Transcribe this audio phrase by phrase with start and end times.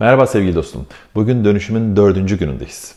[0.00, 0.86] Merhaba sevgili dostum.
[1.14, 2.94] Bugün dönüşümün dördüncü günündeyiz.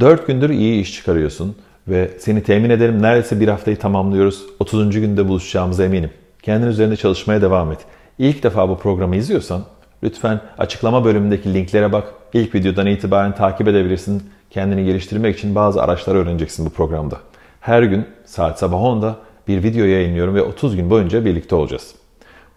[0.00, 1.56] Dört gündür iyi iş çıkarıyorsun
[1.88, 4.46] ve seni temin ederim neredeyse bir haftayı tamamlıyoruz.
[4.58, 5.00] 30.
[5.00, 6.10] günde buluşacağımıza eminim.
[6.42, 7.78] Kendin üzerinde çalışmaya devam et.
[8.18, 9.64] İlk defa bu programı izliyorsan
[10.02, 12.14] lütfen açıklama bölümündeki linklere bak.
[12.32, 14.22] İlk videodan itibaren takip edebilirsin.
[14.50, 17.18] Kendini geliştirmek için bazı araçlar öğreneceksin bu programda.
[17.60, 19.16] Her gün saat sabah 10'da
[19.48, 21.94] bir video yayınlıyorum ve 30 gün boyunca birlikte olacağız.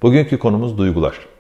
[0.02, 1.31] Bugünkü konumuz duygular.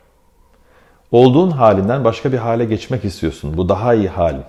[1.12, 3.58] Olduğun halinden başka bir hale geçmek istiyorsun.
[3.58, 4.44] Bu daha iyi halin.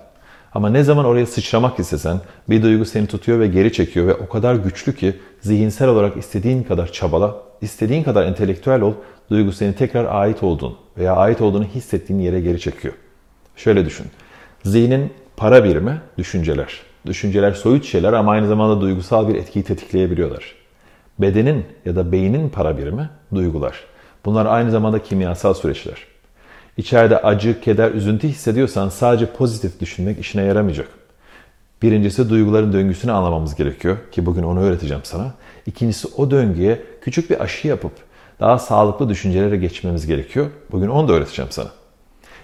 [0.53, 4.29] Ama ne zaman oraya sıçramak istesen bir duygu seni tutuyor ve geri çekiyor ve o
[4.29, 8.93] kadar güçlü ki zihinsel olarak istediğin kadar çabala, istediğin kadar entelektüel ol,
[9.29, 12.93] duygu seni tekrar ait olduğun veya ait olduğunu hissettiğin yere geri çekiyor.
[13.55, 14.05] Şöyle düşün.
[14.63, 16.79] Zihnin para birimi düşünceler.
[17.05, 20.55] Düşünceler soyut şeyler ama aynı zamanda duygusal bir etkiyi tetikleyebiliyorlar.
[21.19, 23.83] Bedenin ya da beynin para birimi duygular.
[24.25, 26.12] Bunlar aynı zamanda kimyasal süreçler.
[26.77, 30.87] İçeride acı, keder, üzüntü hissediyorsan sadece pozitif düşünmek işine yaramayacak.
[31.81, 35.33] Birincisi duyguların döngüsünü anlamamız gerekiyor ki bugün onu öğreteceğim sana.
[35.65, 37.91] İkincisi o döngüye küçük bir aşı yapıp
[38.39, 40.47] daha sağlıklı düşüncelere geçmemiz gerekiyor.
[40.71, 41.71] Bugün onu da öğreteceğim sana.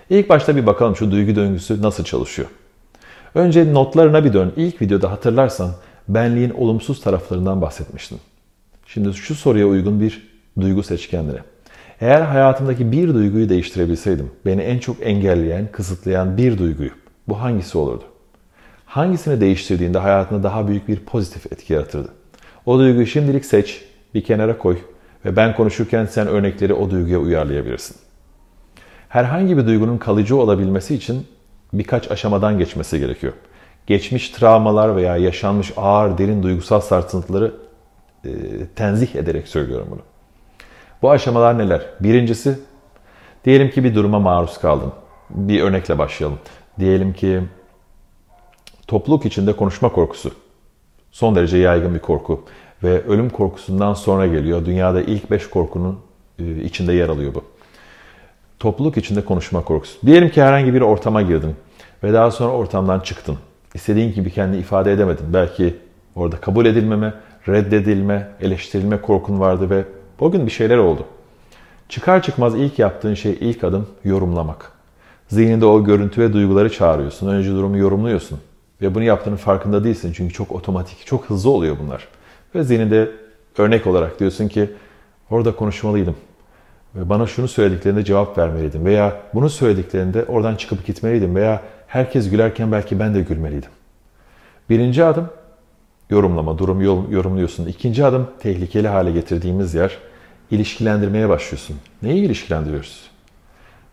[0.10, 2.48] İlk başta bir bakalım şu duygu döngüsü nasıl çalışıyor.
[3.36, 4.54] Önce notlarına bir dön.
[4.56, 5.72] İlk videoda hatırlarsan
[6.08, 8.18] benliğin olumsuz taraflarından bahsetmiştim.
[8.88, 10.30] Şimdi şu soruya uygun bir
[10.62, 11.40] duygu seç kendine.
[12.02, 16.92] Eğer hayatımdaki bir duyguyu değiştirebilseydim, beni en çok engelleyen, kısıtlayan bir duyguyu,
[17.28, 18.04] bu hangisi olurdu?
[18.86, 22.10] Hangisini değiştirdiğinde hayatında daha büyük bir pozitif etki yaratırdı?
[22.66, 24.78] O duyguyu şimdilik seç, bir kenara koy
[25.26, 27.96] ve ben konuşurken sen örnekleri o duyguya uyarlayabilirsin.
[29.10, 31.28] Herhangi bir duygunun kalıcı olabilmesi için
[31.74, 33.34] birkaç aşamadan geçmesi gerekiyor.
[33.88, 37.54] Geçmiş travmalar veya yaşanmış ağır, derin duygusal sarsıntıları
[38.26, 38.30] e,
[38.76, 40.02] tenzih ederek söylüyorum bunu.
[41.02, 41.86] Bu aşamalar neler?
[42.00, 42.60] Birincisi,
[43.46, 44.92] diyelim ki bir duruma maruz kaldın.
[45.30, 46.40] Bir örnekle başlayalım.
[46.80, 47.42] Diyelim ki
[48.88, 50.32] topluluk içinde konuşma korkusu.
[51.12, 52.44] Son derece yaygın bir korku.
[52.84, 54.66] Ve ölüm korkusundan sonra geliyor.
[54.66, 56.00] Dünyada ilk beş korkunun
[56.40, 57.44] e, içinde yer alıyor bu.
[58.60, 60.08] Topluluk içinde konuşma korkusu.
[60.08, 61.56] Diyelim ki herhangi bir ortama girdin
[62.04, 63.38] ve daha sonra ortamdan çıktın.
[63.74, 65.34] İstediğin gibi kendini ifade edemedin.
[65.34, 65.76] Belki
[66.16, 67.14] orada kabul edilmeme,
[67.48, 69.84] reddedilme, eleştirilme korkun vardı ve
[70.20, 71.06] Bugün bir şeyler oldu.
[71.90, 74.72] Çıkar çıkmaz ilk yaptığın şey ilk adım yorumlamak.
[75.28, 77.28] Zihninde o görüntü ve duyguları çağırıyorsun.
[77.28, 78.40] Önce durumu yorumluyorsun.
[78.82, 80.14] Ve bunu yaptığının farkında değilsin.
[80.14, 82.08] Çünkü çok otomatik, çok hızlı oluyor bunlar.
[82.56, 83.12] Ve zihninde
[83.58, 84.70] örnek olarak diyorsun ki
[85.30, 86.16] orada konuşmalıydım.
[86.96, 88.86] Ve bana şunu söylediklerinde cevap vermeliydim.
[88.86, 91.36] Veya bunu söylediklerinde oradan çıkıp gitmeliydim.
[91.36, 93.70] Veya herkes gülerken belki ben de gülmeliydim.
[94.70, 95.30] Birinci adım
[96.10, 96.84] yorumlama, durumu
[97.14, 97.68] yorumluyorsun.
[97.68, 99.98] İkinci adım tehlikeli hale getirdiğimiz yer
[100.52, 101.76] ilişkilendirmeye başlıyorsun.
[102.02, 103.10] Neyi ilişkilendiriyoruz?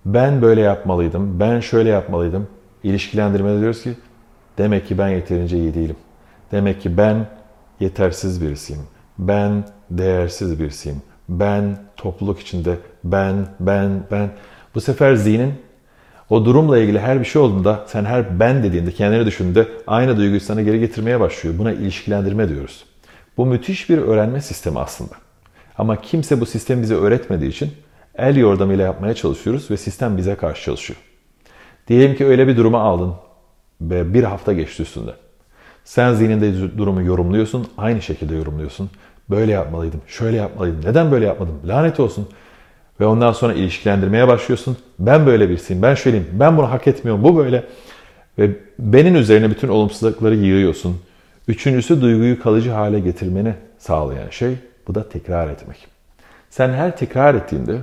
[0.07, 2.49] Ben böyle yapmalıydım, ben şöyle yapmalıydım.
[2.83, 3.95] İlişkilendirmede diyoruz ki
[4.59, 5.97] demek ki ben yeterince iyi değilim.
[6.53, 7.27] Demek ki ben
[7.81, 8.83] yetersiz birisiyim.
[9.19, 11.03] Ben değersiz birisiyim.
[11.29, 14.31] Ben topluluk içinde ben, ben, ben.
[14.75, 15.55] Bu sefer zihnin
[16.31, 20.41] o durumla ilgili her bir şey olduğunda sen her ben dediğinde kendini düşündüğünde aynı duyguyu
[20.41, 21.59] sana geri getirmeye başlıyor.
[21.59, 22.85] Buna ilişkilendirme diyoruz.
[23.37, 25.15] Bu müthiş bir öğrenme sistemi aslında.
[25.79, 27.73] Ama kimse bu sistemi bize öğretmediği için
[28.15, 31.01] el yordamıyla yapmaya çalışıyoruz ve sistem bize karşı çalışıyor.
[31.89, 33.15] Diyelim ki öyle bir duruma aldın
[33.81, 35.11] ve bir hafta geçti üstünde.
[35.85, 38.91] Sen zihninde durumu yorumluyorsun, aynı şekilde yorumluyorsun.
[39.31, 42.29] Böyle yapmalıydım, şöyle yapmalıydım, neden böyle yapmadım, lanet olsun.
[43.01, 44.77] Ve ondan sonra ilişkilendirmeye başlıyorsun.
[44.99, 47.65] Ben böyle birisiyim, ben şöyleyim, ben bunu hak etmiyorum, bu böyle.
[48.39, 51.01] Ve benim üzerine bütün olumsuzlukları yığıyorsun.
[51.49, 54.55] Üçüncüsü duyguyu kalıcı hale getirmeni sağlayan şey
[54.89, 55.87] bu da tekrar etmek.
[56.51, 57.77] Sen her tekrar ettiğinde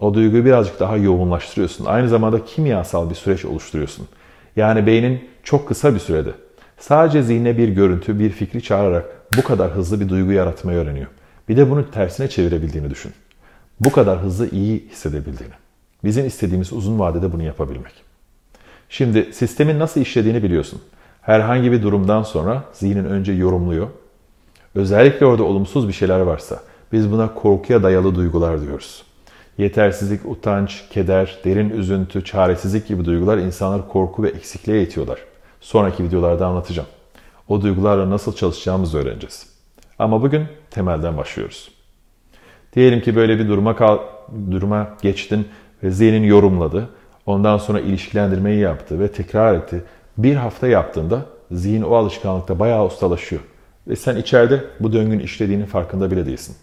[0.00, 1.84] o duyguyu birazcık daha yoğunlaştırıyorsun.
[1.84, 4.08] Aynı zamanda kimyasal bir süreç oluşturuyorsun.
[4.56, 6.30] Yani beynin çok kısa bir sürede
[6.78, 9.04] sadece zihne bir görüntü, bir fikri çağırarak
[9.38, 11.06] bu kadar hızlı bir duygu yaratmayı öğreniyor.
[11.48, 13.12] Bir de bunu tersine çevirebildiğini düşün.
[13.84, 15.54] Bu kadar hızlı iyi hissedebildiğini.
[16.04, 17.92] Bizim istediğimiz uzun vadede bunu yapabilmek.
[18.88, 20.82] Şimdi sistemin nasıl işlediğini biliyorsun.
[21.22, 23.88] Herhangi bir durumdan sonra zihnin önce yorumluyor.
[24.74, 26.60] Özellikle orada olumsuz bir şeyler varsa
[26.92, 29.02] biz buna korkuya dayalı duygular diyoruz.
[29.58, 35.18] Yetersizlik, utanç, keder, derin üzüntü, çaresizlik gibi duygular insanları korku ve eksikliğe itiyorlar.
[35.60, 36.88] Sonraki videolarda anlatacağım.
[37.48, 39.46] O duygularla nasıl çalışacağımızı öğreneceğiz.
[39.98, 41.81] Ama bugün temelden başlıyoruz.
[42.72, 43.98] Diyelim ki böyle bir duruma kal
[44.50, 45.48] duruma geçtin
[45.82, 46.88] ve zihnin yorumladı.
[47.26, 49.84] Ondan sonra ilişkilendirmeyi yaptı ve tekrar etti.
[50.18, 53.42] Bir hafta yaptığında zihin o alışkanlıkta bayağı ustalaşıyor.
[53.88, 56.56] Ve sen içeride bu döngünün işlediğinin farkında bile değilsin.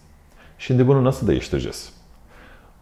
[0.58, 1.92] Şimdi bunu nasıl değiştireceğiz?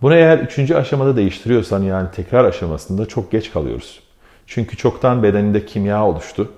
[0.03, 4.01] Bunu eğer üçüncü aşamada değiştiriyorsan yani tekrar aşamasında çok geç kalıyoruz.
[4.47, 6.53] Çünkü çoktan bedeninde kimya oluştu.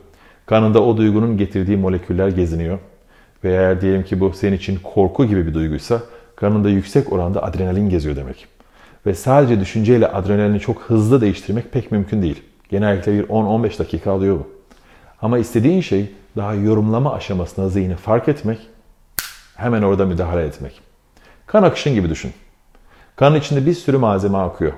[0.47, 2.79] Kanında o duygunun getirdiği moleküller geziniyor.
[3.45, 6.01] Ve eğer diyelim ki bu senin için korku gibi bir duyguysa
[6.41, 8.47] kanında yüksek oranda adrenalin geziyor demek.
[9.07, 12.43] Ve sadece düşünceyle adrenalini çok hızlı değiştirmek pek mümkün değil.
[12.69, 14.49] Genellikle bir 10-15 dakika alıyor bu.
[15.23, 18.59] Ama istediğin şey daha yorumlama aşamasında zihni fark etmek,
[19.57, 20.81] hemen orada müdahale etmek.
[21.47, 22.33] Kan akışın gibi düşün.
[23.17, 24.73] Kanın içinde bir sürü malzeme akıyor.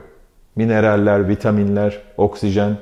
[0.56, 2.76] Mineraller, vitaminler, oksijen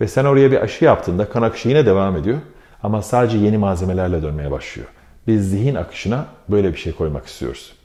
[0.00, 2.38] ve sen oraya bir aşı yaptığında kan akışı yine devam ediyor
[2.82, 4.88] ama sadece yeni malzemelerle dönmeye başlıyor.
[5.26, 7.79] Biz zihin akışına böyle bir şey koymak istiyoruz.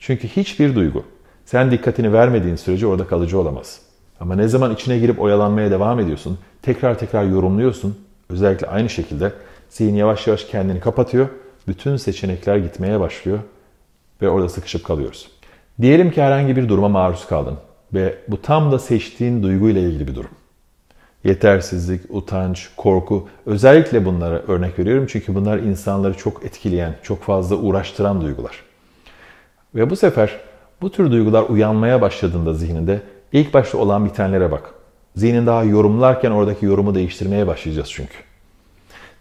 [0.00, 1.04] Çünkü hiçbir duygu
[1.44, 3.80] sen dikkatini vermediğin sürece orada kalıcı olamaz.
[4.20, 7.98] Ama ne zaman içine girip oyalanmaya devam ediyorsun, tekrar tekrar yorumluyorsun,
[8.28, 9.32] özellikle aynı şekilde
[9.70, 11.28] zihin yavaş yavaş kendini kapatıyor,
[11.68, 13.38] bütün seçenekler gitmeye başlıyor
[14.22, 15.28] ve orada sıkışıp kalıyoruz.
[15.80, 17.56] Diyelim ki herhangi bir duruma maruz kaldın
[17.94, 20.30] ve bu tam da seçtiğin duyguyla ilgili bir durum.
[21.24, 28.20] Yetersizlik, utanç, korku özellikle bunlara örnek veriyorum çünkü bunlar insanları çok etkileyen, çok fazla uğraştıran
[28.20, 28.69] duygular.
[29.74, 30.36] Ve bu sefer
[30.80, 33.02] bu tür duygular uyanmaya başladığında zihninde
[33.32, 34.74] ilk başta olan bitenlere bak.
[35.16, 38.14] Zihnin daha yorumlarken oradaki yorumu değiştirmeye başlayacağız çünkü.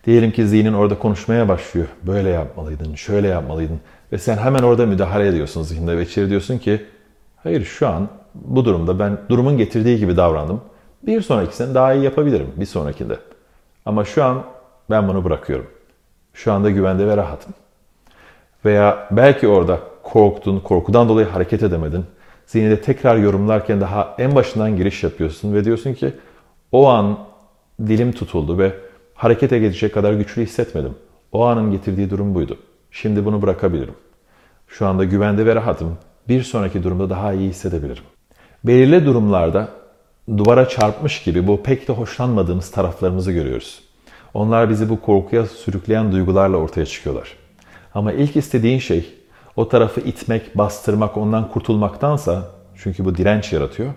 [0.06, 1.88] Diyelim ki zihnin orada konuşmaya başlıyor.
[2.04, 3.80] Böyle yapmalıydın, şöyle yapmalıydın.
[4.12, 6.86] Ve sen hemen orada müdahale ediyorsun zihinde ve içeri diyorsun ki
[7.44, 10.62] hayır şu an bu durumda ben durumun getirdiği gibi davrandım.
[11.04, 13.18] Bir sonrakisini daha iyi yapabilirim bir sonrakinde.
[13.86, 14.44] Ama şu an
[14.90, 15.68] ben bunu bırakıyorum.
[16.34, 17.54] Şu anda güvende ve rahatım.
[18.66, 19.80] Veya belki orada
[20.10, 22.06] korktun, korkudan dolayı hareket edemedin.
[22.46, 26.14] Zihninde tekrar yorumlarken daha en başından giriş yapıyorsun ve diyorsun ki
[26.72, 27.20] o an
[27.88, 28.74] dilim tutuldu ve
[29.14, 30.96] harekete geçecek kadar güçlü hissetmedim.
[31.32, 32.58] O anın getirdiği durum buydu.
[32.92, 33.94] Şimdi bunu bırakabilirim.
[34.68, 35.98] Şu anda güvende ve rahatım.
[36.28, 38.04] Bir sonraki durumda daha iyi hissedebilirim.
[38.64, 39.70] Belirli durumlarda
[40.38, 43.80] duvara çarpmış gibi bu pek de hoşlanmadığımız taraflarımızı görüyoruz.
[44.34, 47.34] Onlar bizi bu korkuya sürükleyen duygularla ortaya çıkıyorlar.
[47.94, 49.19] Ama ilk istediğin şey
[49.60, 53.94] o tarafı itmek, bastırmak, ondan kurtulmaktansa çünkü bu direnç yaratıyor.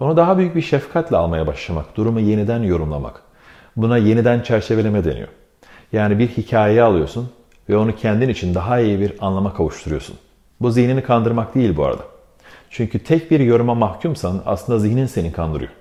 [0.00, 3.22] Onu daha büyük bir şefkatle almaya başlamak, durumu yeniden yorumlamak.
[3.76, 5.28] Buna yeniden çerçeveleme deniyor.
[5.92, 7.30] Yani bir hikayeyi alıyorsun
[7.68, 10.16] ve onu kendin için daha iyi bir anlama kavuşturuyorsun.
[10.60, 12.02] Bu zihnini kandırmak değil bu arada.
[12.70, 15.72] Çünkü tek bir yoruma mahkumsan aslında zihnin seni kandırıyor.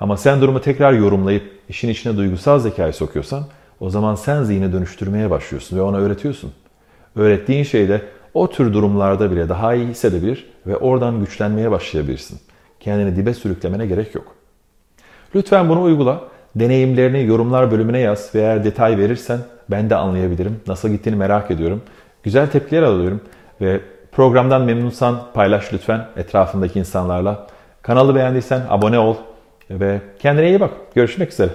[0.00, 3.44] Ama sen durumu tekrar yorumlayıp işin içine duygusal zekayı sokuyorsan
[3.80, 6.52] o zaman sen zihni dönüştürmeye başlıyorsun ve ona öğretiyorsun.
[7.16, 8.02] Öğrettiğin şeyde
[8.34, 12.38] o tür durumlarda bile daha iyi hissedebilir ve oradan güçlenmeye başlayabilirsin.
[12.80, 14.34] Kendini dibe sürüklemene gerek yok.
[15.34, 16.20] Lütfen bunu uygula.
[16.56, 19.38] Deneyimlerini yorumlar bölümüne yaz ve eğer detay verirsen
[19.70, 20.60] ben de anlayabilirim.
[20.66, 21.82] Nasıl gittiğini merak ediyorum.
[22.22, 23.20] Güzel tepkiler alıyorum
[23.60, 23.80] ve
[24.12, 27.46] programdan memnunsan paylaş lütfen etrafındaki insanlarla.
[27.82, 29.16] Kanalı beğendiysen abone ol
[29.70, 30.70] ve kendine iyi bak.
[30.94, 31.50] Görüşmek üzere.